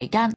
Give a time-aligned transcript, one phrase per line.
[0.00, 0.24] began